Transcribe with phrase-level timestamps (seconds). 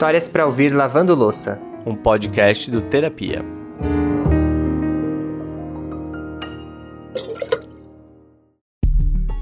[0.00, 3.44] Histórias para ouvir lavando louça, um podcast do Terapia.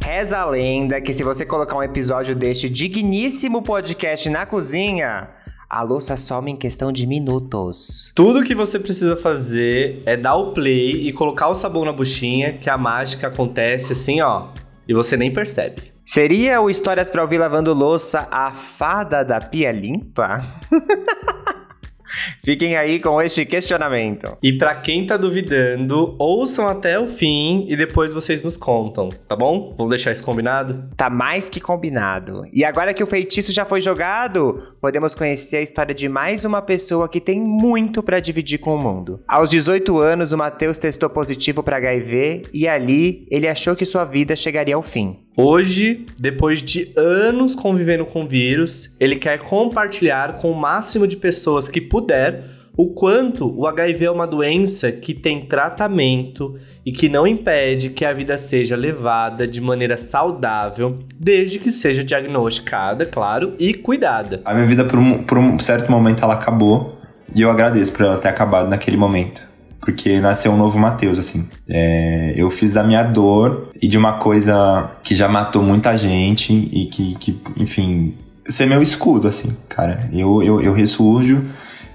[0.03, 5.31] Reza a lenda que se você colocar um episódio deste digníssimo podcast na cozinha,
[5.71, 8.13] a louça some em questão de minutos.
[8.17, 12.55] Tudo que você precisa fazer é dar o play e colocar o sabão na buchinha,
[12.55, 14.49] que a mágica acontece assim, ó,
[14.89, 15.97] e você nem percebe.
[16.09, 20.41] Seria o Histórias para ouvir lavando louça a fada da pia limpa?
[22.43, 24.39] Fiquem aí com este questionamento.
[24.43, 29.37] E para quem tá duvidando, ouçam até o fim e depois vocês nos contam, tá
[29.37, 29.75] bom?
[29.77, 30.89] Vamos deixar isso combinado?
[30.97, 32.45] Tá mais que combinado.
[32.55, 36.63] E agora que o feitiço já foi jogado, podemos conhecer a história de mais uma
[36.63, 39.21] pessoa que tem muito para dividir com o mundo.
[39.29, 44.07] Aos 18 anos, o Matheus testou positivo para HIV e ali ele achou que sua
[44.07, 45.28] vida chegaria ao fim.
[45.41, 51.17] Hoje, depois de anos convivendo com o vírus, ele quer compartilhar com o máximo de
[51.17, 52.43] pessoas que puder
[52.77, 58.05] o quanto o HIV é uma doença que tem tratamento e que não impede que
[58.05, 64.41] a vida seja levada de maneira saudável, desde que seja diagnosticada, claro, e cuidada.
[64.45, 66.99] A minha vida, por um, por um certo momento, ela acabou
[67.33, 69.48] e eu agradeço por ela ter acabado naquele momento
[69.89, 71.49] porque nasceu um novo Mateus, assim.
[71.67, 76.53] É, eu fiz da minha dor e de uma coisa que já matou muita gente
[76.53, 80.11] e que, que enfim, ser meu escudo, assim, cara.
[80.13, 81.43] Eu, eu, eu ressurjo,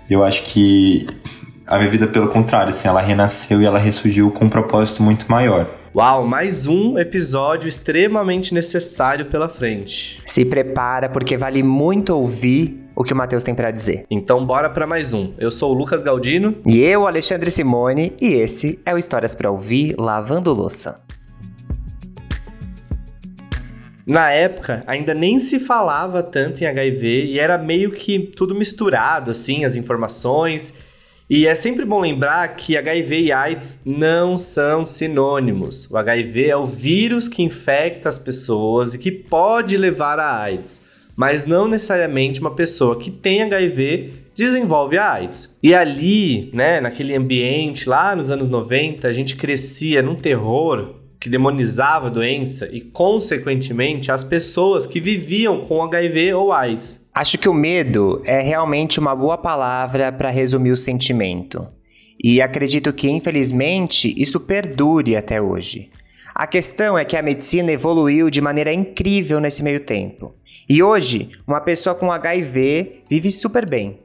[0.09, 1.05] eu acho que
[1.67, 5.27] a minha vida, pelo contrário, assim, ela renasceu e ela ressurgiu com um propósito muito
[5.29, 5.67] maior.
[5.95, 10.19] Uau, mais um episódio extremamente necessário pela frente.
[10.25, 14.05] Se prepara porque vale muito ouvir o que o Matheus tem para dizer.
[14.09, 15.33] Então bora para mais um.
[15.37, 19.51] Eu sou o Lucas Galdino e eu, Alexandre Simone, e esse é o Histórias para
[19.51, 21.01] ouvir lavando louça.
[24.05, 29.31] Na época, ainda nem se falava tanto em HIV e era meio que tudo misturado,
[29.31, 30.73] assim, as informações.
[31.29, 35.89] E é sempre bom lembrar que HIV e AIDS não são sinônimos.
[35.89, 40.81] O HIV é o vírus que infecta as pessoas e que pode levar a AIDS
[41.15, 45.57] mas não necessariamente uma pessoa que tem HIV desenvolve a AIDS.
[45.61, 51.29] E ali, né, naquele ambiente lá nos anos 90, a gente crescia num terror que
[51.29, 57.01] demonizava a doença e, consequentemente, as pessoas que viviam com HIV ou AIDS.
[57.13, 61.65] Acho que o medo é realmente uma boa palavra para resumir o sentimento.
[62.21, 65.89] E acredito que, infelizmente, isso perdure até hoje.
[66.35, 70.33] A questão é que a medicina evoluiu de maneira incrível nesse meio tempo.
[70.67, 73.99] E hoje, uma pessoa com HIV vive super bem.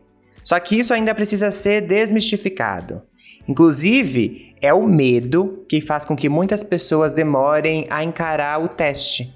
[0.44, 3.02] Só que isso ainda precisa ser desmistificado.
[3.48, 9.34] Inclusive, é o medo que faz com que muitas pessoas demorem a encarar o teste.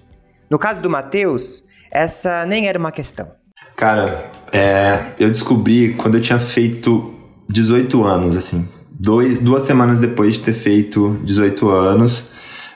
[0.51, 3.31] No caso do Matheus, essa nem era uma questão.
[3.75, 7.15] Cara, é, eu descobri quando eu tinha feito
[7.49, 8.69] 18 anos, assim.
[8.91, 12.32] Dois, duas semanas depois de ter feito 18 anos,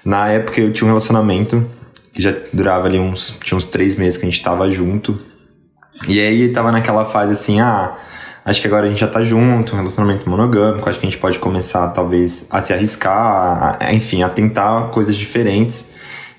[0.06, 1.67] na época eu tinha um relacionamento
[2.12, 3.37] que já durava ali uns.
[3.43, 5.19] Tinha uns três meses que a gente tava junto.
[6.09, 7.97] E aí tava naquela fase assim, ah,
[8.44, 11.19] acho que agora a gente já tá junto, um relacionamento monogâmico, acho que a gente
[11.19, 15.91] pode começar talvez a se arriscar, a, enfim, a tentar coisas diferentes.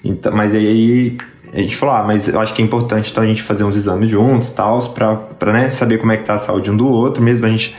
[0.01, 1.17] Então, mas aí
[1.51, 3.75] a gente falou, ah, mas eu acho que é importante então a gente fazer uns
[3.75, 6.87] exames juntos, tal, pra, pra né, saber como é que tá a saúde um do
[6.87, 7.75] outro, mesmo a gente,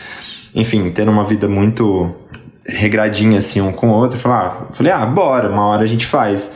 [0.54, 2.14] enfim, tendo uma vida muito
[2.68, 4.18] regradinha assim um com o outro.
[4.18, 6.50] Falei, ah, falei, ah, bora, uma hora a gente faz.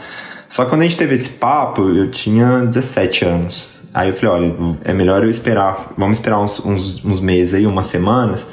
[0.49, 3.71] Só que quando a gente teve esse papo, eu tinha 17 anos.
[3.95, 7.67] Aí eu falei, olha, é melhor eu esperar, vamos esperar uns, uns, uns meses aí,
[7.67, 8.49] umas semanas,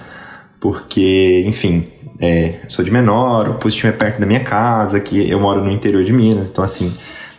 [0.60, 1.88] porque, enfim,
[2.20, 5.72] é, sou de menor, o positivo é perto da minha casa, que eu moro no
[5.72, 6.94] interior de Minas, então assim,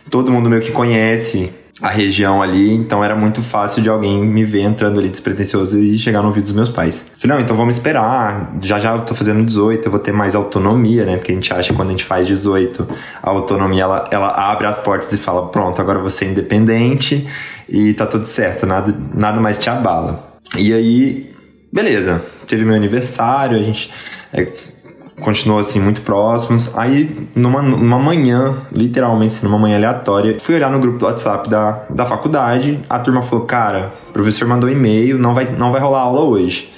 [0.09, 4.43] todo mundo meio que conhece a região ali, então era muito fácil de alguém me
[4.43, 7.05] ver entrando ali despretensioso e chegar no ouvido dos meus pais.
[7.17, 10.35] Falei, não, então vamos esperar, já já eu tô fazendo 18, eu vou ter mais
[10.35, 11.17] autonomia, né?
[11.17, 12.87] Porque a gente acha que quando a gente faz 18,
[13.23, 17.27] a autonomia ela, ela abre as portas e fala, pronto, agora você é independente
[17.67, 20.31] e tá tudo certo, nada, nada mais te abala.
[20.57, 21.33] E aí,
[21.71, 23.91] beleza, teve meu aniversário, a gente
[24.33, 24.47] é,
[25.21, 26.77] continuou assim muito próximos.
[26.77, 31.49] Aí numa, numa manhã, literalmente assim, numa manhã aleatória, fui olhar no grupo do WhatsApp
[31.49, 35.79] da, da faculdade, a turma falou: "Cara, o professor mandou e-mail, não vai não vai
[35.79, 36.71] rolar aula hoje".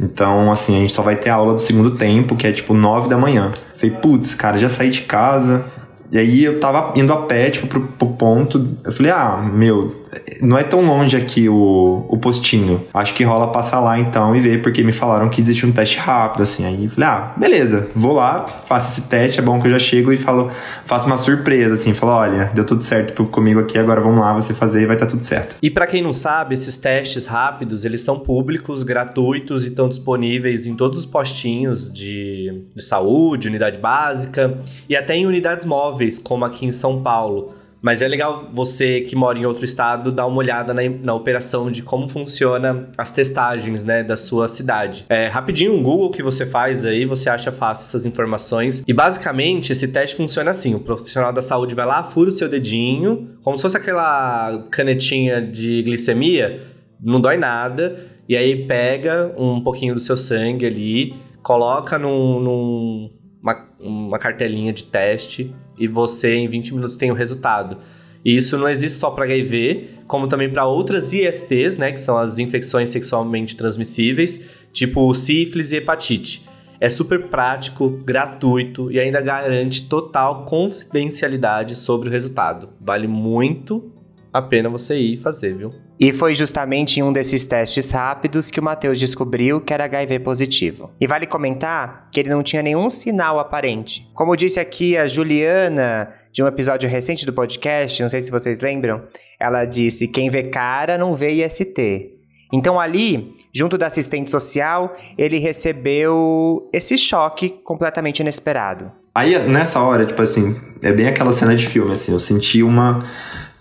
[0.00, 3.08] Então, assim, a gente só vai ter aula do segundo tempo, que é tipo 9
[3.08, 3.50] da manhã.
[3.74, 5.64] Falei, putz, cara, já saí de casa.
[6.12, 8.78] E aí eu tava indo a pé, tipo, pro, pro ponto.
[8.84, 9.97] Eu falei, ah, meu,
[10.40, 12.84] não é tão longe aqui o, o postinho.
[12.92, 15.98] Acho que rola passar lá então e ver, porque me falaram que existe um teste
[15.98, 16.64] rápido, assim.
[16.64, 20.12] Aí falei, ah, beleza, vou lá, faço esse teste, é bom que eu já chego
[20.12, 20.50] e falo,
[20.84, 24.54] faço uma surpresa, assim, falo, olha, deu tudo certo comigo aqui, agora vamos lá, você
[24.54, 25.56] fazer e vai estar tá tudo certo.
[25.62, 30.66] E para quem não sabe, esses testes rápidos, eles são públicos, gratuitos e estão disponíveis
[30.66, 34.58] em todos os postinhos de, de saúde, unidade básica
[34.88, 37.57] e até em unidades móveis, como aqui em São Paulo.
[37.80, 41.70] Mas é legal você que mora em outro estado dar uma olhada na, na operação
[41.70, 45.06] de como funciona as testagens, né, da sua cidade.
[45.08, 48.82] É rapidinho um Google que você faz aí, você acha fácil essas informações.
[48.86, 52.48] E basicamente esse teste funciona assim: o profissional da saúde vai lá, fura o seu
[52.48, 56.62] dedinho, como se fosse aquela canetinha de glicemia,
[57.00, 57.96] não dói nada,
[58.28, 63.10] e aí pega um pouquinho do seu sangue ali, coloca num, num
[63.40, 67.78] uma, uma cartelinha de teste e você em 20 minutos tem o resultado.
[68.24, 72.18] E isso não existe só para HIV, como também para outras ISTs, né, que são
[72.18, 76.46] as infecções sexualmente transmissíveis, tipo sífilis e hepatite.
[76.80, 82.68] É super prático, gratuito e ainda garante total confidencialidade sobre o resultado.
[82.80, 83.92] Vale muito
[84.32, 85.87] a pena você ir fazer, viu?
[86.00, 90.20] E foi justamente em um desses testes rápidos que o Matheus descobriu que era HIV
[90.20, 90.90] positivo.
[91.00, 94.08] E vale comentar que ele não tinha nenhum sinal aparente.
[94.14, 98.60] Como disse aqui a Juliana, de um episódio recente do podcast, não sei se vocês
[98.60, 99.02] lembram,
[99.40, 102.14] ela disse: quem vê cara não vê IST.
[102.52, 108.90] Então ali, junto da assistente social, ele recebeu esse choque completamente inesperado.
[109.14, 113.04] Aí nessa hora, tipo assim, é bem aquela cena de filme, assim, eu senti uma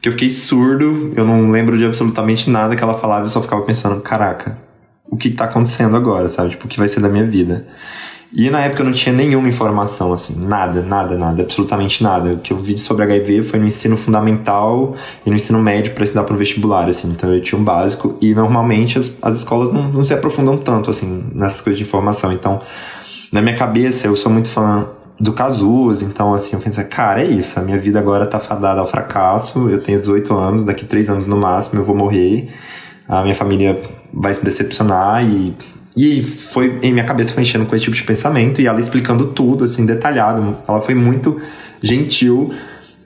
[0.02, 3.42] que eu fiquei surdo, eu não lembro de absolutamente nada que ela falava, eu só
[3.42, 4.58] ficava pensando, caraca,
[5.10, 6.52] o que tá acontecendo agora, sabe?
[6.52, 7.68] Tipo, o que vai ser da minha vida?
[8.34, 12.34] E na época eu não tinha nenhuma informação, assim, nada, nada, nada, absolutamente nada.
[12.34, 14.96] O que eu vi sobre HIV foi no ensino fundamental
[15.26, 17.10] e no ensino médio para estudar pro vestibular, assim.
[17.10, 20.90] Então eu tinha um básico e normalmente as, as escolas não, não se aprofundam tanto,
[20.92, 22.34] assim, nessas coisas de informação.
[22.34, 22.60] Então,
[23.32, 24.86] na minha cabeça, eu sou muito fã
[25.20, 28.80] do Cazuz, então assim, eu pensei, cara, é isso, a minha vida agora tá fadada
[28.80, 32.50] ao fracasso, eu tenho 18 anos, daqui 3 anos no máximo eu vou morrer,
[33.08, 33.82] a minha família
[34.14, 35.56] vai se decepcionar e
[35.96, 39.26] e foi em minha cabeça foi enchendo com esse tipo de pensamento e ela explicando
[39.26, 41.42] tudo assim detalhado, ela foi muito
[41.82, 42.54] gentil,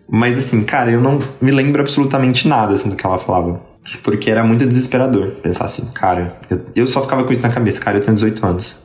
[0.09, 3.61] mas assim, cara, eu não me lembro absolutamente nada assim do que ela falava.
[4.03, 7.79] Porque era muito desesperador pensar assim, cara, eu, eu só ficava com isso na cabeça,
[7.79, 8.77] cara, eu tenho 18 anos.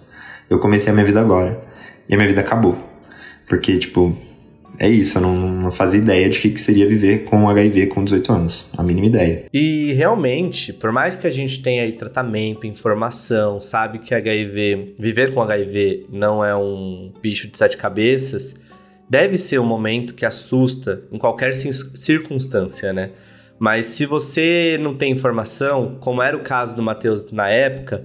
[0.48, 1.60] Eu comecei a minha vida agora.
[2.08, 2.78] E a minha vida acabou.
[3.46, 4.16] Porque, tipo,
[4.78, 8.04] é isso, eu não, não fazia ideia de que, que seria viver com HIV com
[8.04, 8.70] 18 anos.
[8.76, 9.46] A mínima ideia.
[9.52, 15.32] E realmente, por mais que a gente tenha aí tratamento, informação, sabe que HIV, viver
[15.32, 18.54] com HIV não é um bicho de sete cabeças,
[19.08, 23.10] deve ser um momento que assusta em qualquer circunstância, né?
[23.58, 28.04] Mas se você não tem informação, como era o caso do Matheus na época,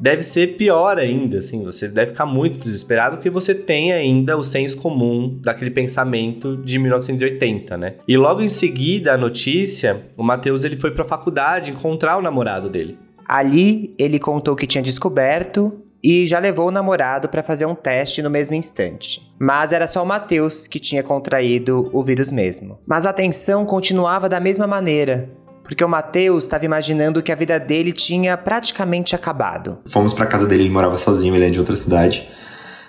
[0.00, 4.42] deve ser pior ainda, assim, você deve ficar muito desesperado porque você tem ainda o
[4.42, 7.94] senso comum daquele pensamento de 1980, né?
[8.06, 12.22] E logo em seguida a notícia, o Matheus ele foi para a faculdade encontrar o
[12.22, 12.98] namorado dele.
[13.26, 18.22] Ali ele contou que tinha descoberto e já levou o namorado para fazer um teste
[18.22, 19.20] no mesmo instante.
[19.38, 22.78] Mas era só o Matheus que tinha contraído o vírus mesmo.
[22.86, 25.28] Mas a tensão continuava da mesma maneira,
[25.68, 29.76] porque o Matheus estava imaginando que a vida dele tinha praticamente acabado.
[29.84, 32.26] Fomos para casa dele, ele morava sozinho, ele é de outra cidade.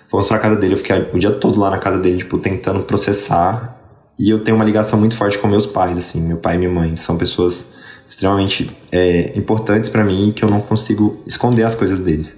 [0.08, 2.80] Fomos para casa dele, eu fiquei o dia todo lá na casa dele, tipo, tentando
[2.84, 3.78] processar.
[4.18, 6.72] E eu tenho uma ligação muito forte com meus pais, assim, meu pai e minha
[6.72, 6.96] mãe.
[6.96, 7.68] São pessoas
[8.08, 12.38] extremamente é, importantes para mim e que eu não consigo esconder as coisas deles.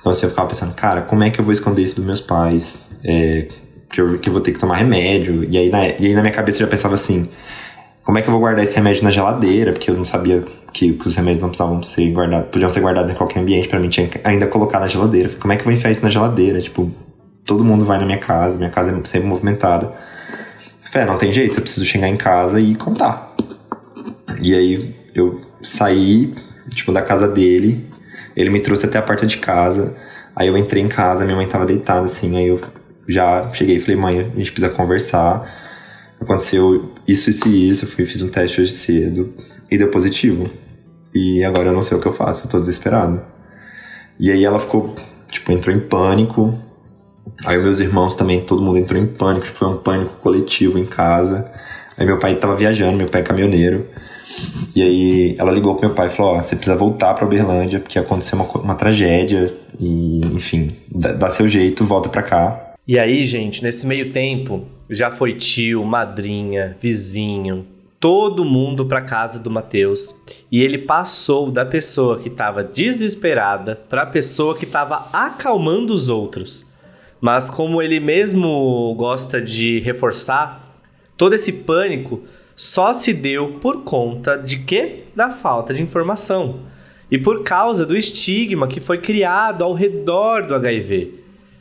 [0.00, 2.20] Então, assim, eu ficava pensando, cara, como é que eu vou esconder isso dos meus
[2.20, 2.88] pais?
[3.04, 3.46] É,
[3.88, 5.46] que, eu, que eu vou ter que tomar remédio.
[5.48, 7.28] E aí, na, e aí na minha cabeça eu já pensava assim,
[8.10, 9.70] como é que eu vou guardar esse remédio na geladeira?
[9.70, 13.12] Porque eu não sabia que, que os remédios não precisavam ser guardados, podiam ser guardados
[13.12, 15.30] em qualquer ambiente, para mim tinha que ainda colocar na geladeira.
[15.38, 16.60] Como é que eu vou enfiar isso na geladeira?
[16.60, 16.90] Tipo,
[17.46, 19.92] todo mundo vai na minha casa, minha casa é sempre movimentada.
[20.80, 23.32] Fé, não tem jeito, eu preciso chegar em casa e contar.
[24.42, 26.34] E aí eu saí,
[26.70, 27.86] tipo, da casa dele,
[28.34, 29.94] ele me trouxe até a porta de casa.
[30.34, 32.60] Aí eu entrei em casa, minha mãe tava deitada assim, aí eu
[33.06, 35.69] já cheguei e falei, mãe, a gente precisa conversar
[36.20, 39.32] aconteceu isso, isso e isso, fui, fiz um teste hoje cedo
[39.70, 40.48] e deu positivo.
[41.14, 43.22] E agora eu não sei o que eu faço, eu tô desesperado.
[44.18, 44.94] E aí ela ficou,
[45.30, 46.56] tipo, entrou em pânico.
[47.44, 50.86] Aí meus irmãos também, todo mundo entrou em pânico, tipo, foi um pânico coletivo em
[50.86, 51.50] casa.
[51.96, 53.86] Aí meu pai tava viajando, meu pai é caminhoneiro.
[54.74, 57.26] E aí ela ligou pro meu pai e falou: Ó, oh, você precisa voltar pra
[57.26, 59.52] Uberlândia, porque aconteceu uma, uma tragédia.
[59.78, 62.69] E, enfim, dá, dá seu jeito, volta pra cá.
[62.88, 67.66] E aí, gente, nesse meio tempo, já foi tio, madrinha, vizinho,
[68.00, 70.16] todo mundo para casa do Mateus
[70.50, 76.08] e ele passou da pessoa que estava desesperada para a pessoa que estava acalmando os
[76.08, 76.64] outros.
[77.20, 80.74] Mas como ele mesmo gosta de reforçar,
[81.18, 82.22] todo esse pânico
[82.56, 85.04] só se deu por conta de quê?
[85.14, 86.60] Da falta de informação.
[87.10, 91.19] E por causa do estigma que foi criado ao redor do HIV.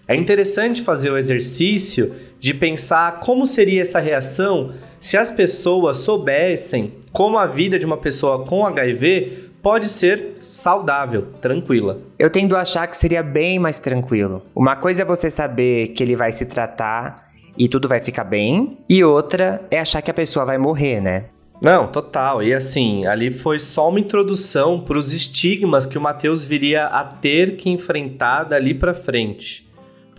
[0.09, 6.95] É interessante fazer o exercício de pensar como seria essa reação se as pessoas soubessem
[7.11, 11.99] como a vida de uma pessoa com HIV pode ser saudável, tranquila.
[12.17, 14.41] Eu tendo a achar que seria bem mais tranquilo.
[14.55, 18.79] Uma coisa é você saber que ele vai se tratar e tudo vai ficar bem,
[18.89, 21.25] e outra é achar que a pessoa vai morrer, né?
[21.61, 22.41] Não, total.
[22.41, 27.03] E assim, ali foi só uma introdução para os estigmas que o Matheus viria a
[27.03, 29.68] ter que enfrentar dali para frente.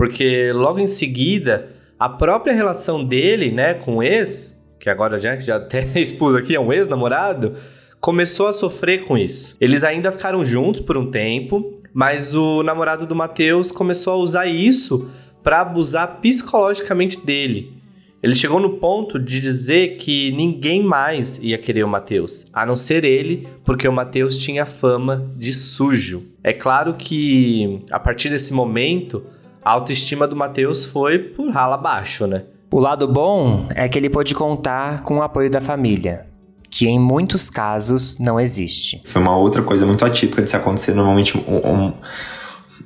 [0.00, 5.38] Porque logo em seguida, a própria relação dele, né, com o ex, que agora já,
[5.38, 7.52] já até expus aqui, é um ex-namorado,
[8.00, 9.54] começou a sofrer com isso.
[9.61, 14.47] Eles ainda ficaram juntos por um tempo, mas o namorado do Matheus começou a usar
[14.47, 15.11] isso
[15.42, 17.75] para abusar psicologicamente dele.
[18.23, 22.75] Ele chegou no ponto de dizer que ninguém mais ia querer o Matheus, a não
[22.75, 26.23] ser ele, porque o Matheus tinha fama de sujo.
[26.42, 29.23] É claro que a partir desse momento,
[29.71, 32.43] a autoestima do Matheus foi por rala abaixo, né?
[32.73, 36.27] O lado bom é que ele pôde contar com o apoio da família,
[36.69, 39.00] que em muitos casos não existe.
[39.05, 40.93] Foi uma outra coisa muito atípica de se acontecer.
[40.93, 41.93] Normalmente, um, um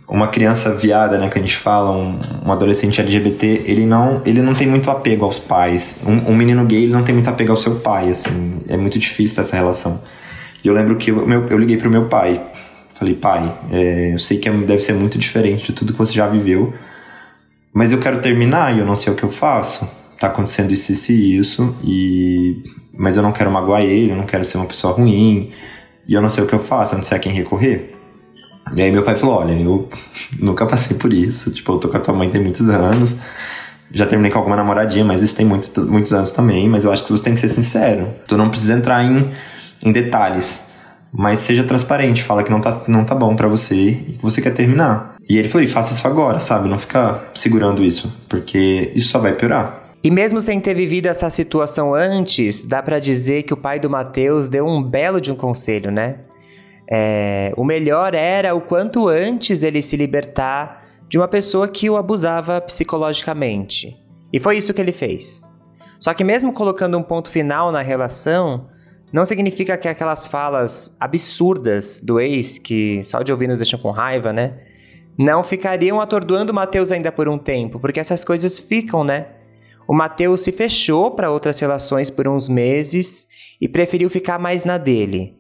[0.07, 4.43] uma criança viada, né, que a gente fala, um, um, adolescente LGBT, ele não, ele
[4.43, 6.03] não tem muito apego aos pais.
[6.07, 8.59] Um, um, menino gay, ele não tem muito apego ao seu pai, assim.
[8.69, 10.03] É muito difícil essa relação.
[10.63, 12.45] E eu lembro que eu, eu liguei pro meu pai.
[12.95, 16.13] Falei, pai, é, eu sei que é, deve ser muito diferente de tudo que você
[16.13, 16.73] já viveu,
[17.73, 19.89] mas eu quero terminar e eu não sei o que eu faço.
[20.19, 21.77] Tá acontecendo isso, isso e isso,
[22.97, 25.51] mas eu não quero magoar ele, eu não quero ser uma pessoa ruim,
[26.07, 27.95] e eu não sei o que eu faço, eu não sei a quem recorrer.
[28.75, 29.89] E aí meu pai falou: Olha, eu
[30.39, 31.51] nunca passei por isso.
[31.53, 33.19] Tipo, eu tô com a tua mãe tem muitos anos.
[33.93, 36.69] Já terminei com alguma namoradinha, mas isso tem muito, muitos anos também.
[36.69, 38.09] Mas eu acho que você tem que ser sincero.
[38.27, 39.31] Tu não precisa entrar em,
[39.83, 40.65] em detalhes.
[41.17, 44.43] Mas seja transparente, fala que não tá, não tá bom para você e que você
[44.43, 45.15] quer terminar.
[45.29, 46.69] E ele falou: e faça isso agora, sabe?
[46.69, 49.85] Não fica segurando isso, porque isso só vai piorar.
[50.03, 53.89] E mesmo sem ter vivido essa situação antes, dá para dizer que o pai do
[53.89, 56.17] Mateus deu um belo de um conselho, né?
[56.91, 61.97] É, o melhor era o quanto antes ele se libertar de uma pessoa que o
[61.97, 63.97] abusava psicologicamente.
[64.33, 65.51] E foi isso que ele fez.
[66.01, 68.67] Só que, mesmo colocando um ponto final na relação,
[69.15, 73.93] não significa que aquelas falas absurdas do ex, que só de ouvir nos deixam com
[73.93, 74.59] raiva, né?
[75.17, 79.29] Não ficariam atordoando o Mateus ainda por um tempo, porque essas coisas ficam, né?
[79.87, 83.29] O Mateus se fechou para outras relações por uns meses
[83.61, 85.37] e preferiu ficar mais na dele.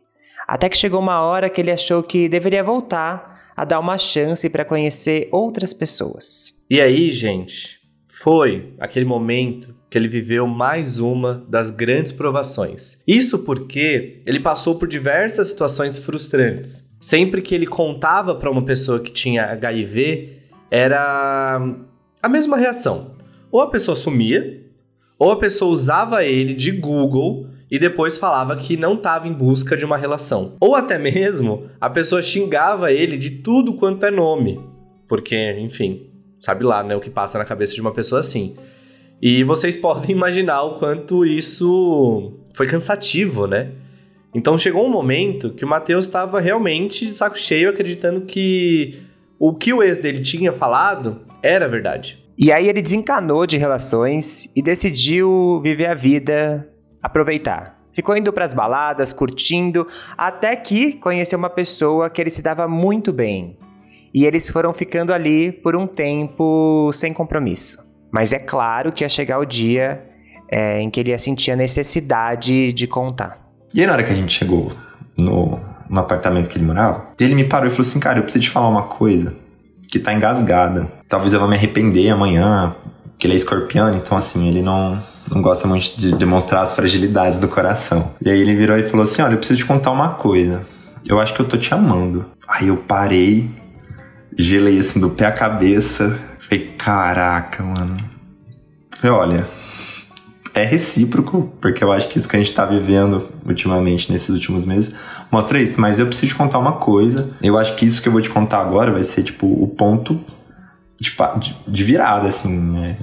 [0.47, 4.49] Até que chegou uma hora que ele achou que deveria voltar a dar uma chance
[4.49, 6.55] para conhecer outras pessoas.
[6.71, 13.01] E aí, gente, foi aquele momento que ele viveu mais uma das grandes provações.
[13.07, 16.91] Isso porque ele passou por diversas situações frustrantes.
[17.01, 20.33] Sempre que ele contava para uma pessoa que tinha HIV,
[20.69, 21.63] era
[22.21, 23.13] a mesma reação.
[23.53, 24.65] Ou a pessoa sumia,
[25.17, 29.77] ou a pessoa usava ele de Google e depois falava que não estava em busca
[29.77, 30.57] de uma relação.
[30.59, 34.61] Ou até mesmo a pessoa xingava ele de tudo quanto é nome,
[35.07, 36.11] porque, enfim,
[36.41, 38.57] sabe lá, né, o que passa na cabeça de uma pessoa assim.
[39.21, 43.73] E vocês podem imaginar o quanto isso foi cansativo, né?
[44.35, 49.01] Então chegou um momento que o Matheus estava realmente de saco cheio, acreditando que
[49.39, 52.25] o que o ex dele tinha falado era verdade.
[52.37, 56.69] E aí ele desencanou de relações e decidiu viver a vida
[57.01, 57.81] aproveitar.
[57.93, 59.87] Ficou indo para as baladas, curtindo,
[60.19, 63.57] até que conheceu uma pessoa que ele se dava muito bem.
[64.13, 67.84] E eles foram ficando ali por um tempo sem compromisso.
[68.15, 70.01] Mas é claro que ia chegar o dia
[70.49, 73.41] é, em que ele ia sentir a necessidade de contar.
[73.75, 74.71] E aí, na hora que a gente chegou
[75.19, 75.59] no,
[75.91, 78.51] no apartamento que ele morava, ele me parou e falou assim: Cara, eu preciso te
[78.51, 79.35] falar uma coisa
[79.89, 80.87] que tá engasgada.
[81.09, 84.97] Talvez eu vá me arrepender amanhã, porque ele é escorpiano, então assim, ele não,
[85.29, 88.13] não gosta muito de demonstrar as fragilidades do coração.
[88.25, 90.65] E aí ele virou e falou assim: Olha, eu preciso te contar uma coisa.
[91.05, 92.27] Eu acho que eu tô te amando.
[92.47, 93.51] Aí eu parei,
[94.39, 96.17] gelei assim do pé à cabeça.
[96.55, 97.99] Falei, caraca, mano.
[98.93, 99.49] Falei, olha,
[100.55, 104.65] é recíproco, porque eu acho que isso que a gente tá vivendo ultimamente, nesses últimos
[104.65, 104.95] meses,
[105.33, 105.81] mostra isso.
[105.81, 107.29] Mas eu preciso te contar uma coisa.
[107.43, 110.21] Eu acho que isso que eu vou te contar agora vai ser, tipo, o ponto
[111.01, 112.97] de, de virada, assim, né?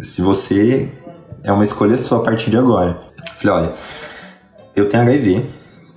[0.00, 0.88] Se você
[1.42, 3.00] é uma escolha sua a partir de agora.
[3.36, 3.74] Falei, olha,
[4.76, 5.44] eu tenho HIV,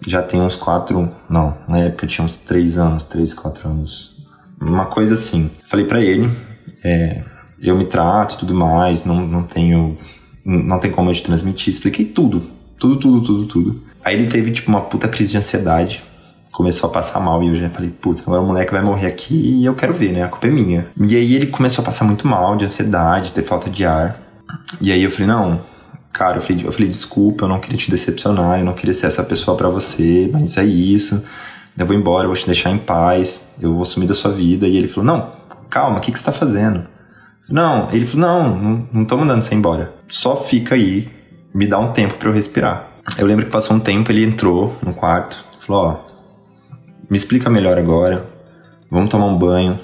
[0.08, 4.16] já tem uns quatro, não, na época tinha uns três anos, três, quatro anos,
[4.60, 5.52] uma coisa assim.
[5.66, 6.47] Falei para ele,
[6.84, 7.22] é,
[7.62, 9.98] eu me trato e tudo mais, não, não tenho,
[10.46, 12.44] não tem como eu te transmitir, expliquei tudo,
[12.80, 13.82] tudo, tudo, tudo, tudo.
[14.04, 16.04] Aí ele teve tipo uma puta crise de ansiedade,
[16.52, 19.36] começou a passar mal e eu já falei, putz, agora o moleque vai morrer aqui
[19.36, 20.24] e eu quero ver, né?
[20.24, 20.88] A culpa é minha.
[21.00, 24.20] E aí ele começou a passar muito mal, de ansiedade, ter falta de ar.
[24.82, 25.62] E aí eu falei, não,
[26.12, 29.08] cara, eu falei, eu falei, desculpa, eu não queria te decepcionar, eu não queria ser
[29.08, 31.24] essa pessoa para você, mas é isso.
[31.78, 34.68] Eu vou embora, eu vou te deixar em paz, eu vou sumir da sua vida.
[34.68, 35.32] E ele falou, não,
[35.70, 36.84] calma, o que, que você tá fazendo?
[37.50, 39.94] Não, ele falou, não, não, não tô mandando você embora.
[40.08, 41.10] Só fica aí,
[41.54, 42.88] me dá um tempo para eu respirar.
[43.18, 46.08] Eu lembro que passou um tempo, ele entrou no quarto, falou, ó,
[47.10, 48.26] me explica melhor agora,
[48.92, 49.80] vamos tomar um banho,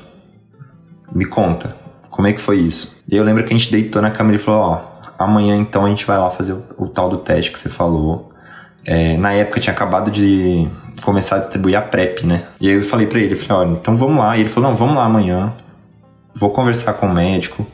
[1.13, 1.75] me conta,
[2.09, 3.01] como é que foi isso?
[3.09, 4.81] E eu lembro que a gente deitou na cama e ele falou, ó,
[5.17, 8.31] amanhã então a gente vai lá fazer o, o tal do teste que você falou.
[8.85, 10.67] É, na época tinha acabado de
[11.01, 12.43] começar a distribuir a PrEP, né?
[12.59, 14.37] E aí eu falei para ele, falei, olha, então vamos lá.
[14.37, 15.53] E ele falou, não, vamos lá amanhã.
[16.35, 17.65] Vou conversar com o médico.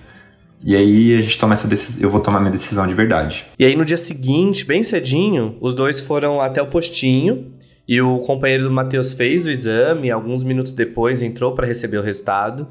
[0.66, 3.46] E aí a gente toma essa decisão, eu vou tomar minha decisão de verdade.
[3.58, 7.54] E aí no dia seguinte, bem cedinho, os dois foram até o postinho
[7.88, 12.02] e o companheiro do Matheus fez o exame, alguns minutos depois entrou para receber o
[12.02, 12.68] resultado.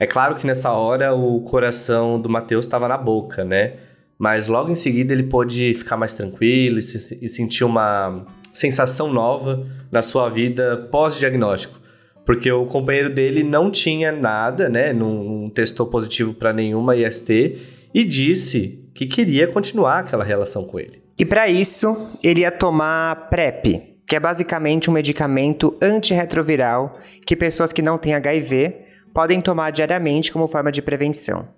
[0.00, 3.74] É claro que nessa hora o coração do Matheus estava na boca, né?
[4.18, 9.12] Mas logo em seguida ele pôde ficar mais tranquilo e, se, e sentir uma sensação
[9.12, 11.80] nova na sua vida pós-diagnóstico.
[12.24, 14.92] Porque o companheiro dele não tinha nada, né?
[14.92, 17.58] Não, não testou positivo para nenhuma IST
[17.92, 21.02] e disse que queria continuar aquela relação com ele.
[21.18, 27.72] E para isso, ele ia tomar PrEP, que é basicamente um medicamento antirretroviral que pessoas
[27.72, 28.76] que não têm HIV
[29.12, 31.48] podem tomar diariamente como forma de prevenção.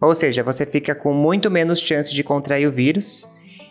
[0.00, 3.28] Ou seja, você fica com muito menos chance de contrair o vírus.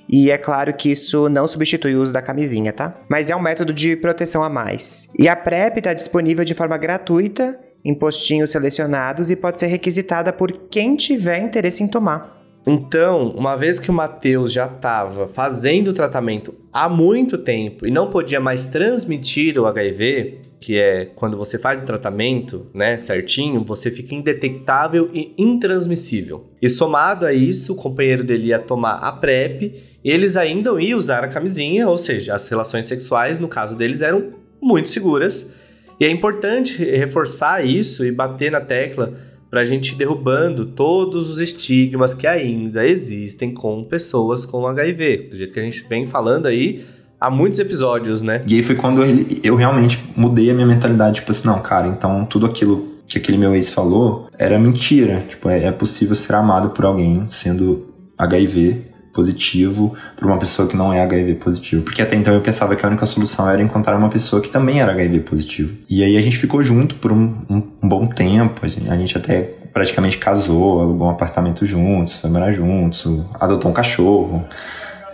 [0.07, 2.95] E é claro que isso não substitui o uso da camisinha, tá?
[3.09, 5.09] Mas é um método de proteção a mais.
[5.17, 10.31] E a PrEP está disponível de forma gratuita em postinhos selecionados e pode ser requisitada
[10.31, 12.42] por quem tiver interesse em tomar.
[12.65, 17.91] Então, uma vez que o Matheus já estava fazendo o tratamento há muito tempo e
[17.91, 23.65] não podia mais transmitir o HIV, que é quando você faz o tratamento, né, certinho,
[23.65, 26.45] você fica indetectável e intransmissível.
[26.61, 30.97] E somado a isso, o companheiro dele ia tomar a PrEP e eles ainda iam
[30.97, 35.51] usar a camisinha, ou seja, as relações sexuais, no caso deles, eram muito seguras.
[35.99, 39.13] E é importante reforçar isso e bater na tecla
[39.53, 45.27] para a gente ir derrubando todos os estigmas que ainda existem com pessoas com HIV.
[45.29, 46.83] Do jeito que a gente vem falando aí
[47.21, 48.41] há muitos episódios, né?
[48.47, 51.87] E aí foi quando eu, eu realmente mudei a minha mentalidade, tipo assim, não, cara,
[51.87, 55.23] então tudo aquilo que aquele meu ex falou era mentira.
[55.29, 57.85] Tipo, é, é possível ser amado por alguém sendo
[58.17, 61.83] HIV positivo por uma pessoa que não é HIV positivo.
[61.83, 64.81] Porque até então eu pensava que a única solução era encontrar uma pessoa que também
[64.81, 65.77] era HIV positivo.
[65.89, 68.65] E aí a gente ficou junto por um, um, um bom tempo.
[68.65, 73.07] A gente, a gente, até praticamente casou, alugou um apartamento juntos, foi morar juntos,
[73.39, 74.43] adotou um cachorro.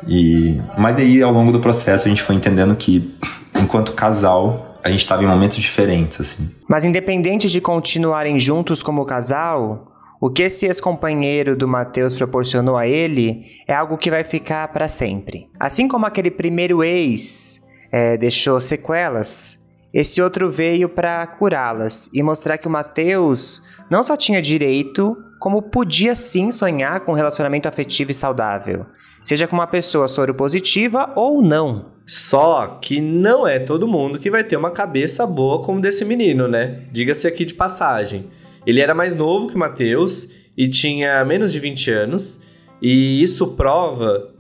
[0.07, 3.13] E, mas aí, ao longo do processo, a gente foi entendendo que,
[3.55, 6.49] enquanto casal, a gente estava em momentos diferentes, assim.
[6.67, 9.88] Mas independente de continuarem juntos como casal,
[10.21, 14.87] o que esse ex-companheiro do Matheus proporcionou a ele é algo que vai ficar para
[14.87, 15.49] sempre.
[15.59, 19.59] Assim como aquele primeiro ex é, deixou sequelas,
[19.93, 25.61] esse outro veio para curá-las e mostrar que o Matheus não só tinha direito, como
[25.61, 28.85] podia sim sonhar com um relacionamento afetivo e saudável,
[29.23, 31.93] seja com uma pessoa soropositiva ou não.
[32.05, 36.47] Só que não é todo mundo que vai ter uma cabeça boa como desse menino,
[36.47, 36.83] né?
[36.91, 38.27] Diga-se aqui de passagem.
[38.65, 42.39] Ele era mais novo que o Matheus e tinha menos de 20 anos,
[42.81, 44.33] e isso prova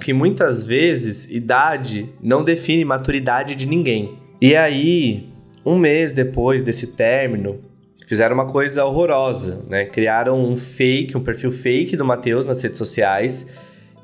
[0.00, 4.18] que muitas vezes idade não define maturidade de ninguém.
[4.40, 5.28] E aí,
[5.64, 7.58] um mês depois desse término,
[8.06, 9.84] fizeram uma coisa horrorosa, né?
[9.84, 13.46] Criaram um fake, um perfil fake do Matheus nas redes sociais,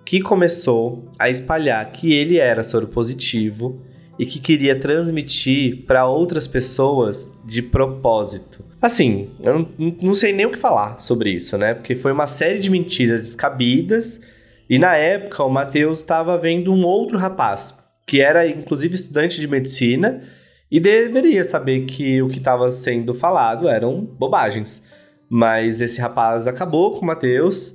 [0.04, 3.80] que começou a espalhar que ele era soropositivo
[4.18, 8.64] e que queria transmitir para outras pessoas de propósito.
[8.80, 9.68] Assim, eu
[10.02, 11.74] não, sei nem o que falar sobre isso, né?
[11.74, 14.22] Porque foi uma série de mentiras descabidas
[14.68, 19.46] e na época o Matheus estava vendo um outro rapaz, que era inclusive estudante de
[19.46, 20.22] medicina
[20.70, 24.82] e deveria saber que o que estava sendo falado eram bobagens.
[25.28, 27.74] Mas esse rapaz acabou com o Matheus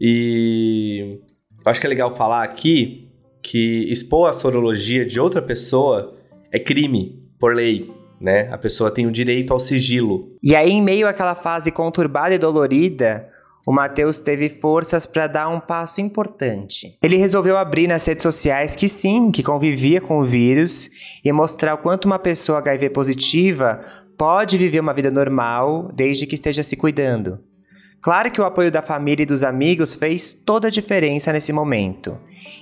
[0.00, 1.20] e
[1.66, 3.10] acho que é legal falar aqui
[3.42, 6.16] que expor a sorologia de outra pessoa
[6.50, 8.48] é crime por lei, né?
[8.52, 10.30] A pessoa tem o direito ao sigilo.
[10.42, 13.28] E aí, em meio àquela fase conturbada e dolorida,
[13.66, 16.96] o Matheus teve forças para dar um passo importante.
[17.02, 20.88] Ele resolveu abrir nas redes sociais que sim, que convivia com o vírus
[21.24, 23.80] e mostrar o quanto uma pessoa HIV positiva
[24.16, 27.40] pode viver uma vida normal desde que esteja se cuidando.
[28.00, 32.16] Claro que o apoio da família e dos amigos fez toda a diferença nesse momento.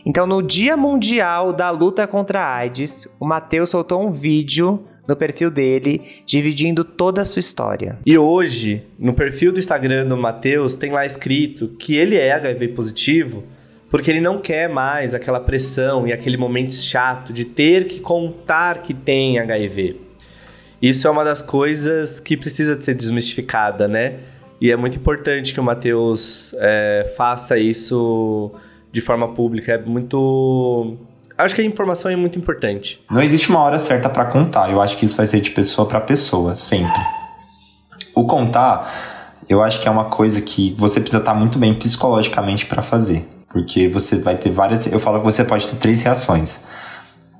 [0.07, 5.15] Então, no Dia Mundial da Luta contra a AIDS, o Matheus soltou um vídeo no
[5.15, 7.99] perfil dele, dividindo toda a sua história.
[8.07, 12.69] E hoje, no perfil do Instagram do Matheus, tem lá escrito que ele é HIV
[12.69, 13.45] positivo
[13.95, 18.83] porque ele não quer mais aquela pressão e aquele momento chato de ter que contar
[18.83, 20.01] que tem HIV.
[20.83, 24.17] Isso é uma das coisas que precisa ser desmistificada, né?
[24.61, 28.51] E é muito importante que o Matheus é, faça isso
[28.91, 29.75] de forma pública.
[29.75, 30.97] É muito
[31.37, 33.01] Acho que a informação é muito importante.
[33.11, 34.71] Não existe uma hora certa para contar.
[34.71, 37.01] Eu acho que isso vai ser de pessoa para pessoa, sempre.
[38.15, 42.67] O contar, eu acho que é uma coisa que você precisa estar muito bem psicologicamente
[42.67, 43.29] para fazer.
[43.49, 44.87] Porque você vai ter várias.
[44.87, 46.61] Eu falo que você pode ter três reações.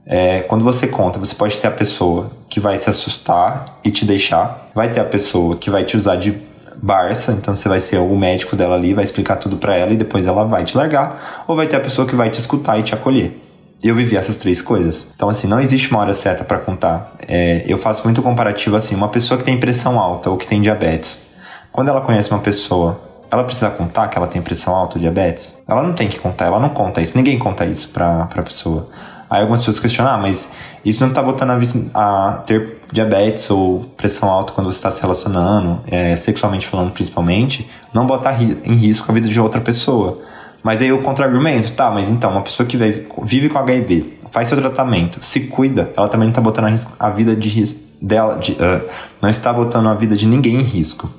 [0.05, 4.05] É, quando você conta, você pode ter a pessoa que vai se assustar e te
[4.05, 4.71] deixar.
[4.75, 6.37] Vai ter a pessoa que vai te usar de
[6.77, 9.97] Barça, então você vai ser o médico dela ali, vai explicar tudo para ela e
[9.97, 11.45] depois ela vai te largar.
[11.47, 13.44] Ou vai ter a pessoa que vai te escutar e te acolher
[13.89, 15.11] eu vivi essas três coisas.
[15.15, 17.15] Então, assim, não existe uma hora certa para contar.
[17.27, 20.61] É, eu faço muito comparativo assim: uma pessoa que tem pressão alta ou que tem
[20.61, 21.27] diabetes.
[21.71, 25.63] Quando ela conhece uma pessoa, ela precisa contar que ela tem pressão alta ou diabetes?
[25.67, 27.17] Ela não tem que contar, ela não conta isso.
[27.17, 28.89] Ninguém conta isso pra, pra pessoa.
[29.29, 30.53] Aí algumas pessoas questionam, ah, mas
[30.85, 31.59] isso não tá botando a,
[31.95, 37.69] a ter diabetes ou pressão alta quando você está se relacionando, é, sexualmente falando principalmente,
[37.93, 40.21] não botar em risco a vida de outra pessoa.
[40.65, 44.49] Mas aí o contra-argumento, tá, mas então, uma pessoa que vive, vive com HIV, faz
[44.49, 48.39] seu tratamento, se cuida, ela também não está botando a, a vida de risco dela,
[48.39, 48.89] de, uh,
[49.21, 51.11] não está botando a vida de ninguém em risco.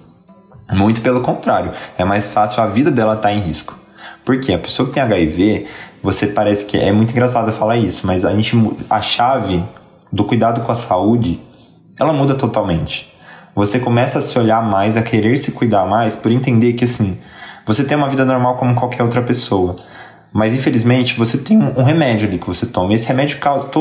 [0.72, 3.78] Muito pelo contrário, é mais fácil a vida dela estar tá em risco.
[4.26, 5.68] Porque a pessoa que tem HIV,
[6.02, 8.56] você parece que é muito engraçado falar isso, mas a gente
[8.90, 9.64] a chave
[10.12, 11.40] do cuidado com a saúde,
[12.00, 13.14] ela muda totalmente.
[13.54, 17.16] Você começa a se olhar mais, a querer se cuidar mais, por entender que assim,
[17.66, 19.76] você tem uma vida normal como qualquer outra pessoa.
[20.32, 22.92] Mas infelizmente você tem um, remédio ali que você toma.
[22.92, 23.40] E esse remédio,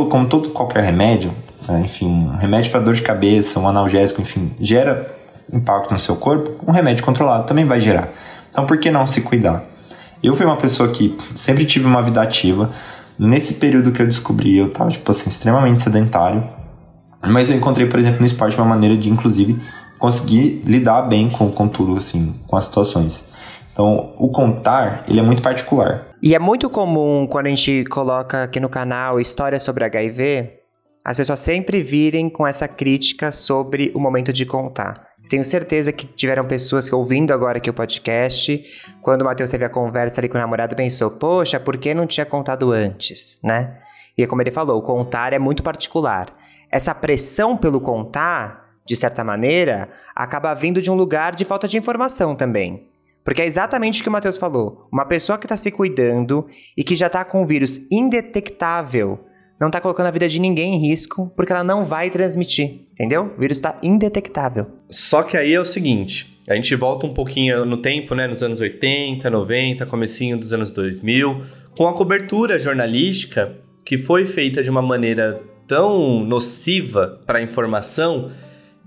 [0.08, 1.34] como todo qualquer remédio,
[1.68, 5.14] né, enfim, um remédio para dor de cabeça, um analgésico, enfim, gera
[5.52, 8.08] impacto no seu corpo, um remédio controlado também vai gerar.
[8.50, 9.64] Então por que não se cuidar?
[10.22, 12.70] Eu fui uma pessoa que sempre tive uma vida ativa.
[13.18, 16.42] Nesse período que eu descobri, eu tava, tipo assim, extremamente sedentário.
[17.22, 19.60] Mas eu encontrei, por exemplo, no esporte uma maneira de, inclusive,
[19.98, 23.33] conseguir lidar bem com, com tudo, assim, com as situações.
[23.74, 26.06] Então, o contar, ele é muito particular.
[26.22, 30.60] E é muito comum quando a gente coloca aqui no canal histórias sobre HIV,
[31.04, 35.08] as pessoas sempre virem com essa crítica sobre o momento de contar.
[35.28, 38.62] Tenho certeza que tiveram pessoas que ouvindo agora aqui o podcast,
[39.02, 42.06] quando o Matheus teve a conversa ali com o namorado, pensou: "Poxa, por que não
[42.06, 43.78] tinha contado antes?", né?
[44.16, 46.32] E como ele falou, contar é muito particular.
[46.70, 51.76] Essa pressão pelo contar, de certa maneira, acaba vindo de um lugar de falta de
[51.76, 52.93] informação também.
[53.24, 54.86] Porque é exatamente o que o Matheus falou.
[54.92, 59.18] Uma pessoa que está se cuidando e que já está com um vírus indetectável
[59.58, 63.32] não está colocando a vida de ninguém em risco porque ela não vai transmitir, entendeu?
[63.36, 64.66] O vírus está indetectável.
[64.90, 68.42] Só que aí é o seguinte, a gente volta um pouquinho no tempo, né, nos
[68.42, 71.42] anos 80, 90, comecinho dos anos 2000,
[71.76, 78.30] com a cobertura jornalística que foi feita de uma maneira tão nociva para a informação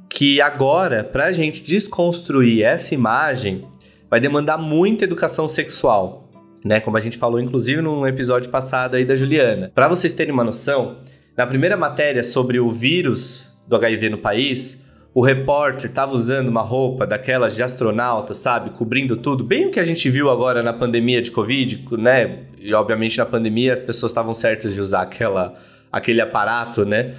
[0.09, 3.65] que agora, para a gente desconstruir essa imagem,
[4.09, 6.29] vai demandar muita educação sexual,
[6.63, 6.79] né?
[6.79, 9.71] Como a gente falou, inclusive, num episódio passado aí da Juliana.
[9.73, 10.97] Para vocês terem uma noção,
[11.35, 16.61] na primeira matéria sobre o vírus do HIV no país, o repórter estava usando uma
[16.61, 18.69] roupa daquelas de astronauta, sabe?
[18.69, 19.43] Cobrindo tudo.
[19.43, 22.45] Bem o que a gente viu agora na pandemia de Covid, né?
[22.59, 25.55] E obviamente na pandemia as pessoas estavam certas de usar aquela,
[25.91, 27.15] aquele aparato, né?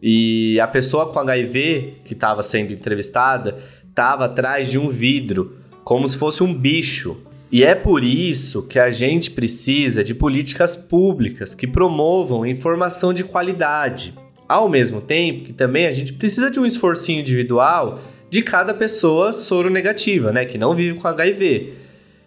[0.00, 3.56] E a pessoa com HIV que estava sendo entrevistada
[3.88, 5.56] estava atrás de um vidro
[5.88, 7.16] como se fosse um bicho.
[7.50, 13.24] E é por isso que a gente precisa de políticas públicas que promovam informação de
[13.24, 14.12] qualidade.
[14.46, 19.32] Ao mesmo tempo que também a gente precisa de um esforcinho individual de cada pessoa
[19.32, 21.72] soro negativa, né, que não vive com HIV.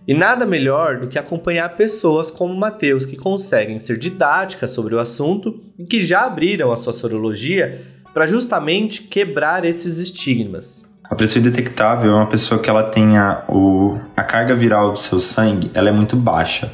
[0.08, 5.00] E nada melhor do que acompanhar pessoas como Matheus, que conseguem ser didáticas sobre o
[5.00, 7.80] assunto e que já abriram a sua sorologia
[8.12, 10.90] para justamente quebrar esses estigmas.
[11.12, 15.20] A pessoa indetectável é uma pessoa que ela tenha o, a carga viral do seu
[15.20, 16.72] sangue, ela é muito baixa.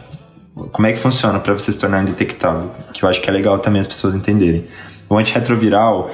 [0.71, 2.69] Como é que funciona para você se tornar indetectável?
[2.93, 4.67] Que eu acho que é legal também as pessoas entenderem.
[5.09, 6.11] O antirretroviral,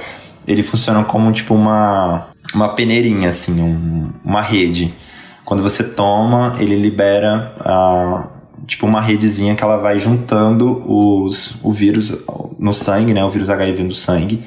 [0.47, 4.93] ele funciona como tipo uma, uma peneirinha, assim, um, uma rede.
[5.43, 8.29] Quando você toma, ele libera a,
[8.65, 12.13] tipo uma redezinha que ela vai juntando os, o vírus
[12.57, 13.21] no sangue, né?
[13.25, 14.45] O vírus HIV no sangue,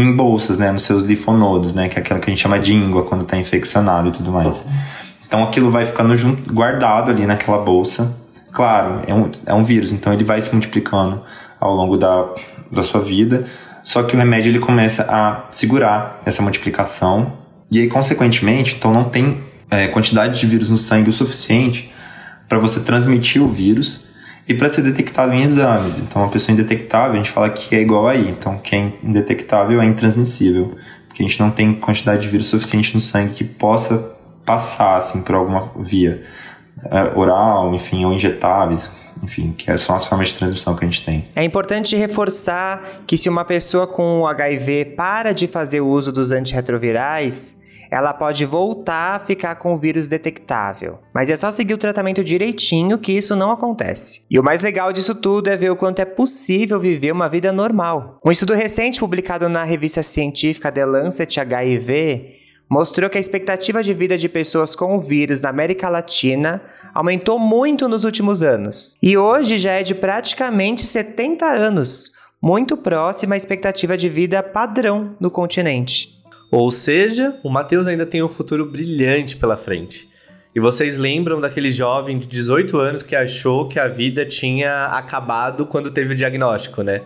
[0.00, 0.70] em bolsas, né?
[0.70, 1.88] Nos seus linfonodos, né?
[1.88, 4.64] Que é aquela que a gente chama de íngua quando está infeccionado e tudo mais.
[5.26, 8.14] Então aquilo vai ficando junto, guardado ali naquela bolsa.
[8.52, 11.20] Claro, é um, é um vírus, então ele vai se multiplicando
[11.60, 12.26] ao longo da,
[12.70, 13.44] da sua vida.
[13.82, 17.36] Só que o remédio ele começa a segurar essa multiplicação.
[17.70, 19.38] E aí, consequentemente, então não tem
[19.70, 21.92] é, quantidade de vírus no sangue o suficiente
[22.48, 24.05] para você transmitir o vírus
[24.48, 25.98] e para ser detectado em exames.
[25.98, 28.28] Então, uma pessoa indetectável, a gente fala que é igual aí.
[28.28, 30.76] Então, quem é indetectável é intransmissível,
[31.08, 35.22] porque a gente não tem quantidade de vírus suficiente no sangue que possa passar assim
[35.22, 36.22] por alguma via
[37.14, 38.90] oral, enfim, ou injetáveis,
[39.22, 41.26] enfim, que são as formas de transmissão que a gente tem.
[41.34, 46.32] É importante reforçar que se uma pessoa com HIV para de fazer o uso dos
[46.32, 47.56] antirretrovirais,
[47.90, 50.98] ela pode voltar a ficar com o vírus detectável.
[51.14, 54.22] Mas é só seguir o tratamento direitinho que isso não acontece.
[54.30, 57.52] E o mais legal disso tudo é ver o quanto é possível viver uma vida
[57.52, 58.18] normal.
[58.24, 63.94] Um estudo recente publicado na revista científica The Lancet HIV mostrou que a expectativa de
[63.94, 68.96] vida de pessoas com o vírus na América Latina aumentou muito nos últimos anos.
[69.02, 75.16] E hoje já é de praticamente 70 anos, muito próxima à expectativa de vida padrão
[75.20, 76.16] no continente.
[76.50, 80.08] Ou seja, o Matheus ainda tem um futuro brilhante pela frente.
[80.54, 85.66] E vocês lembram daquele jovem de 18 anos que achou que a vida tinha acabado
[85.66, 87.02] quando teve o diagnóstico, né?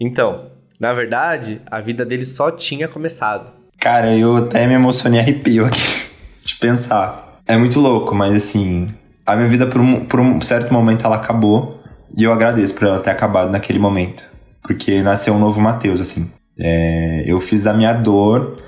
[0.00, 3.59] Então, na verdade, a vida dele só tinha começado.
[3.80, 5.80] Cara, eu até me emocionei arrepio aqui
[6.44, 7.40] de pensar.
[7.46, 8.90] É muito louco, mas assim,
[9.24, 11.82] a minha vida por um, por um certo momento ela acabou
[12.16, 14.22] e eu agradeço por ela ter acabado naquele momento.
[14.62, 16.30] Porque nasceu um novo Matheus, assim.
[16.58, 18.62] É, eu fiz da minha dor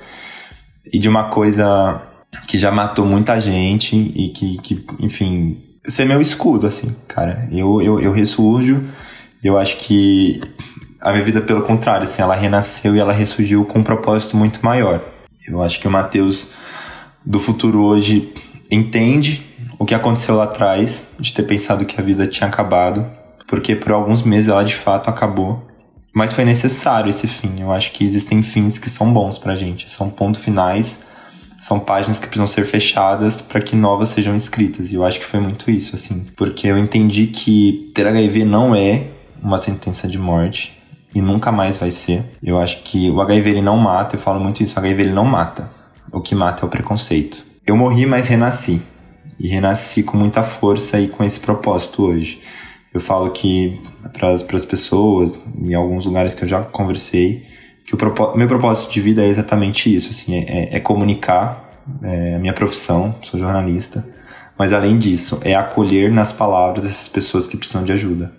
[0.91, 2.01] e de uma coisa
[2.47, 7.47] que já matou muita gente e que, que enfim, ser meu escudo, assim, cara.
[7.51, 8.83] Eu, eu, eu ressurjo,
[9.43, 10.41] eu acho que
[11.03, 14.63] a minha vida, pelo contrário, assim, ela renasceu e ela ressurgiu com um propósito muito
[14.63, 15.01] maior.
[15.45, 16.51] Eu acho que o Mateus
[17.25, 18.33] do futuro hoje
[18.71, 19.43] entende
[19.77, 23.05] o que aconteceu lá atrás, de ter pensado que a vida tinha acabado,
[23.47, 25.67] porque por alguns meses ela de fato acabou.
[26.13, 27.55] Mas foi necessário esse fim.
[27.59, 29.89] Eu acho que existem fins que são bons pra gente.
[29.89, 30.99] São pontos finais,
[31.59, 34.93] são páginas que precisam ser fechadas para que novas sejam escritas.
[34.93, 36.25] E eu acho que foi muito isso, assim.
[36.37, 39.07] Porque eu entendi que ter HIV não é
[39.41, 40.72] uma sentença de morte.
[41.13, 42.23] E nunca mais vai ser.
[42.41, 45.11] Eu acho que o HIV ele não mata, eu falo muito isso, o HIV ele
[45.11, 45.69] não mata.
[46.11, 47.43] O que mata é o preconceito.
[47.65, 48.81] Eu morri, mas renasci.
[49.39, 52.41] E renasci com muita força e com esse propósito hoje.
[52.93, 57.43] Eu falo que para as pessoas, em alguns lugares que eu já conversei,
[57.85, 62.39] que o meu propósito de vida é exatamente isso, assim, é, é comunicar, é a
[62.39, 64.05] minha profissão, sou jornalista,
[64.57, 68.31] mas além disso, é acolher nas palavras essas pessoas que precisam de ajuda.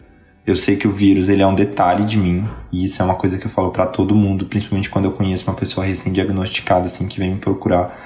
[0.46, 3.14] Eu sei que o vírus ele é um detalhe de mim e isso é uma
[3.14, 7.09] coisa que eu falo para todo mundo, principalmente quando eu conheço uma pessoa recém-diagnosticada assim
[7.09, 7.96] que vem me procurar.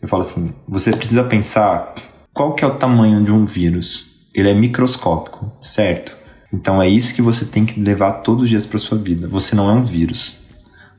[0.00, 1.94] Eu falo assim: você precisa pensar
[2.32, 6.16] qual que é o tamanho de um vírus ele é microscópico, certo?
[6.52, 9.28] Então é isso que você tem que levar todos os dias para sua vida.
[9.28, 10.38] Você não é um vírus.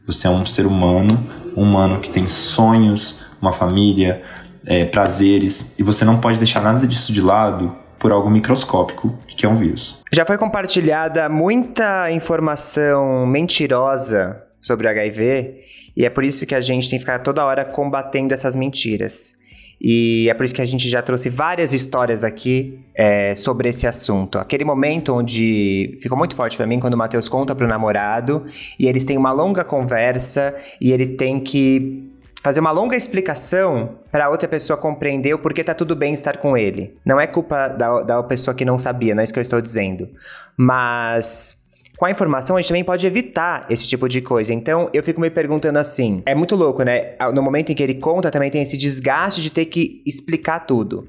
[0.05, 4.21] Você é um ser humano, um humano que tem sonhos, uma família,
[4.65, 9.45] é, prazeres, e você não pode deixar nada disso de lado por algo microscópico que
[9.45, 10.03] é um vírus.
[10.11, 15.63] Já foi compartilhada muita informação mentirosa sobre HIV
[15.95, 19.35] e é por isso que a gente tem que ficar toda hora combatendo essas mentiras.
[19.79, 23.87] E é por isso que a gente já trouxe várias histórias aqui é, sobre esse
[23.87, 24.37] assunto.
[24.37, 28.45] Aquele momento onde ficou muito forte para mim quando o Matheus conta pro namorado
[28.77, 32.12] e eles têm uma longa conversa e ele tem que
[32.43, 36.57] fazer uma longa explicação para outra pessoa compreender o porquê tá tudo bem estar com
[36.57, 36.97] ele.
[37.05, 39.61] Não é culpa da, da pessoa que não sabia, não é isso que eu estou
[39.61, 40.09] dizendo.
[40.57, 41.63] Mas
[41.97, 44.53] com a informação, a gente também pode evitar esse tipo de coisa.
[44.53, 47.15] Então, eu fico me perguntando assim: é muito louco, né?
[47.33, 51.07] No momento em que ele conta, também tem esse desgaste de ter que explicar tudo.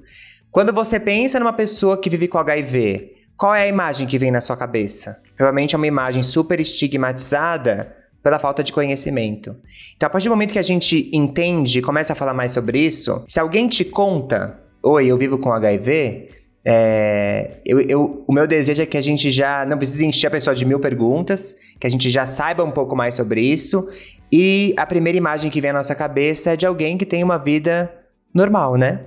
[0.52, 4.30] Quando você pensa numa pessoa que vive com HIV, qual é a imagem que vem
[4.30, 5.20] na sua cabeça?
[5.36, 9.54] Provavelmente é uma imagem super estigmatizada pela falta de conhecimento.
[9.94, 13.22] Então, a partir do momento que a gente entende, começa a falar mais sobre isso,
[13.28, 16.30] se alguém te conta, oi, eu vivo com HIV,
[16.64, 20.30] é, eu, eu, o meu desejo é que a gente já não precise encher a
[20.30, 23.86] pessoa de mil perguntas, que a gente já saiba um pouco mais sobre isso.
[24.32, 27.36] E a primeira imagem que vem à nossa cabeça é de alguém que tem uma
[27.36, 27.92] vida
[28.34, 29.00] normal, né?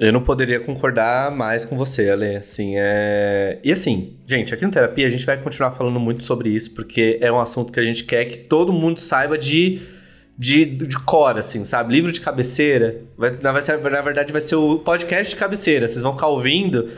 [0.00, 2.36] Eu não poderia concordar mais com você, Ale.
[2.36, 3.58] Assim, é...
[3.62, 7.18] E assim, gente, aqui no Terapia a gente vai continuar falando muito sobre isso, porque
[7.20, 9.82] é um assunto que a gente quer que todo mundo saiba de
[10.38, 11.92] de, de cor, assim, sabe?
[11.92, 13.02] Livro de cabeceira.
[13.14, 15.86] Vai, na, vai ser, na verdade, vai ser o podcast de cabeceira.
[15.86, 16.88] Vocês vão ficar ouvindo,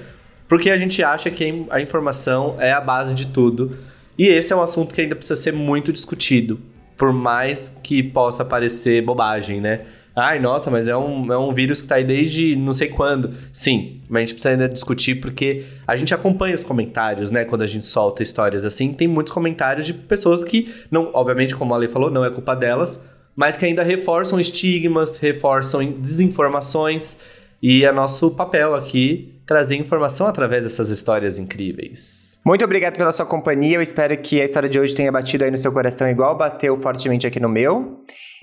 [0.47, 3.77] porque a gente acha que a informação é a base de tudo.
[4.17, 6.61] E esse é um assunto que ainda precisa ser muito discutido.
[6.97, 9.81] Por mais que possa parecer bobagem, né?
[10.15, 13.33] Ai, nossa, mas é um, é um vírus que tá aí desde não sei quando.
[13.53, 17.45] Sim, mas a gente precisa ainda discutir porque a gente acompanha os comentários, né?
[17.45, 21.73] Quando a gente solta histórias assim, tem muitos comentários de pessoas que, não, obviamente, como
[21.73, 27.17] a Lei falou, não é culpa delas, mas que ainda reforçam estigmas, reforçam desinformações.
[27.63, 32.33] E é nosso papel aqui trazer informação através dessas histórias incríveis.
[32.45, 33.77] Muito obrigado pela sua companhia.
[33.77, 36.77] Eu espero que a história de hoje tenha batido aí no seu coração igual bateu
[36.77, 38.01] fortemente aqui no meu.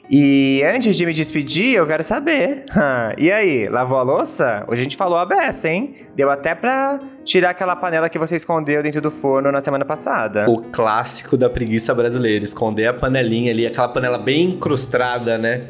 [0.09, 2.65] E antes de me despedir, eu quero saber.
[3.15, 4.65] e aí, lavou a louça?
[4.67, 5.93] Hoje a gente falou a beça, hein?
[6.15, 10.49] Deu até pra tirar aquela panela que você escondeu dentro do forno na semana passada.
[10.49, 15.67] O clássico da preguiça brasileira, esconder a panelinha ali, aquela panela bem incrustada, né?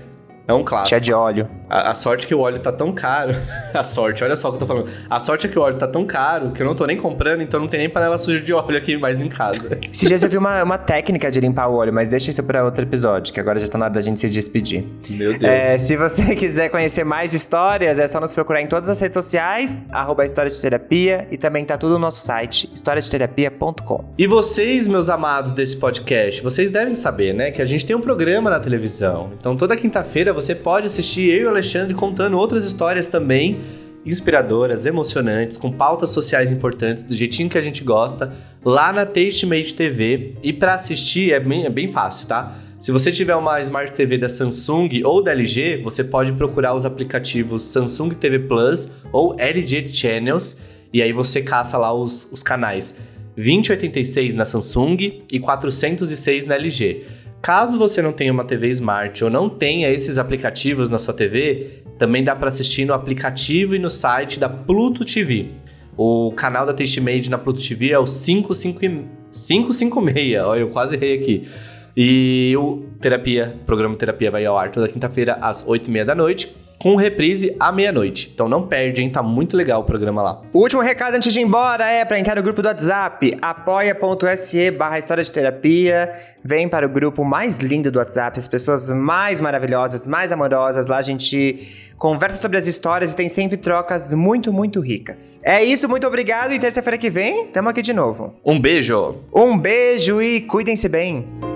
[0.49, 0.89] É um clássico.
[0.89, 1.47] Cheia de óleo.
[1.69, 3.35] A, a, sorte é que o óleo tá tão caro.
[3.71, 4.89] a sorte, olha só o que eu tô falando.
[5.07, 7.41] A sorte é que o óleo tá tão caro que eu não tô nem comprando,
[7.41, 9.77] então não tem nem panela suja de óleo aqui mais em casa.
[9.93, 12.65] Esses dias eu vi uma, uma técnica de limpar o óleo, mas deixa isso pra
[12.65, 14.87] outro episódio, que agora já tá na hora da gente se despedir.
[15.11, 15.43] Meu Deus.
[15.43, 19.13] É, se você quiser conhecer mais histórias, é só nos procurar em todas as redes
[19.13, 24.03] sociais, arroba História de Terapia, e também tá tudo no nosso site, historiadeterapia.com.
[24.17, 28.01] E vocês, meus amados desse podcast, vocês devem saber, né, que a gente tem um
[28.01, 29.29] programa na televisão.
[29.39, 33.59] Então toda quinta-feira você pode assistir eu e o Alexandre contando outras histórias também
[34.05, 39.73] inspiradoras, emocionantes, com pautas sociais importantes, do jeitinho que a gente gosta, lá na Tastemade
[39.73, 40.35] TV.
[40.41, 42.55] E para assistir é bem, é bem fácil, tá?
[42.79, 46.85] Se você tiver uma Smart TV da Samsung ou da LG, você pode procurar os
[46.85, 50.57] aplicativos Samsung TV Plus ou LG Channels
[50.93, 52.95] e aí você caça lá os, os canais
[53.35, 57.05] 2086 na Samsung e 406 na LG.
[57.41, 61.83] Caso você não tenha uma TV Smart ou não tenha esses aplicativos na sua TV,
[61.97, 65.51] também dá para assistir no aplicativo e no site da Pluto TV.
[65.97, 70.43] O canal da Tastemade na Pluto TV é o 556.
[70.45, 71.47] Olha, eu quase errei aqui.
[71.95, 76.95] E o Terapia, programa Terapia vai ao ar toda quinta-feira às 8h30 da noite com
[76.95, 78.31] reprise à meia-noite.
[78.33, 79.09] Então não perde, hein?
[79.09, 80.41] Tá muito legal o programa lá.
[80.53, 84.71] O último recado antes de ir embora é para entrar no grupo do WhatsApp, apoia.se
[84.71, 86.13] barra História de Terapia.
[86.43, 90.87] Vem para o grupo mais lindo do WhatsApp, as pessoas mais maravilhosas, mais amorosas.
[90.87, 95.41] Lá a gente conversa sobre as histórias e tem sempre trocas muito, muito ricas.
[95.43, 98.35] É isso, muito obrigado e terça-feira que vem, tamo aqui de novo.
[98.45, 99.17] Um beijo!
[99.35, 101.48] Um beijo e cuidem-se bem!